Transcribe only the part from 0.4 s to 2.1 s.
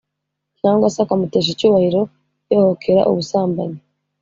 cyangwa se akamutesha icyubahiro,